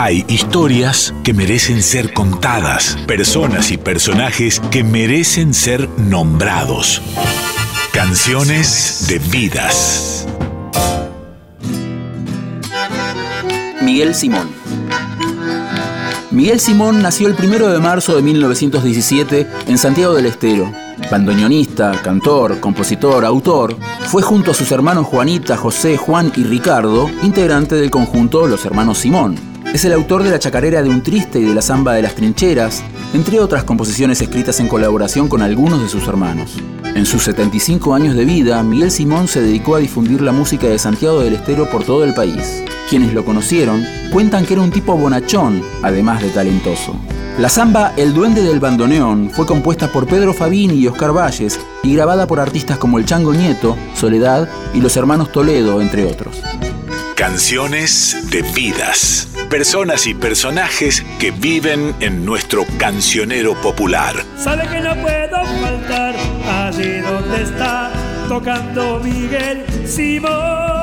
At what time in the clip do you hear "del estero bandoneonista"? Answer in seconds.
20.14-21.90